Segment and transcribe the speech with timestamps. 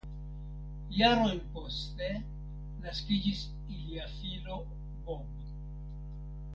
[0.99, 2.09] Jarojn poste
[2.87, 3.45] naskiĝis
[3.77, 5.41] ilia filo Bob.